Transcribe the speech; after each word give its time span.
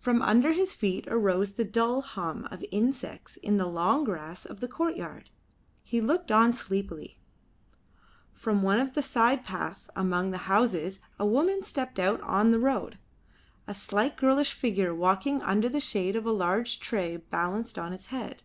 From 0.00 0.22
under 0.22 0.54
his 0.54 0.74
feet 0.74 1.04
arose 1.06 1.52
the 1.52 1.64
dull 1.64 2.00
hum 2.00 2.48
of 2.50 2.64
insects 2.72 3.36
in 3.36 3.58
the 3.58 3.66
long 3.66 4.02
grass 4.02 4.44
of 4.44 4.58
the 4.58 4.66
courtyard. 4.66 5.30
He 5.84 6.00
looked 6.00 6.32
on 6.32 6.52
sleepily. 6.52 7.20
From 8.32 8.62
one 8.64 8.80
of 8.80 8.94
the 8.94 9.02
side 9.02 9.44
paths 9.44 9.88
amongst 9.94 10.32
the 10.32 10.44
houses 10.50 10.98
a 11.16 11.24
woman 11.24 11.62
stepped 11.62 12.00
out 12.00 12.20
on 12.22 12.50
the 12.50 12.58
road, 12.58 12.98
a 13.68 13.72
slight 13.72 14.16
girlish 14.16 14.52
figure 14.52 14.92
walking 14.92 15.40
under 15.42 15.68
the 15.68 15.78
shade 15.78 16.16
of 16.16 16.26
a 16.26 16.32
large 16.32 16.80
tray 16.80 17.16
balanced 17.18 17.78
on 17.78 17.92
its 17.92 18.06
head. 18.06 18.42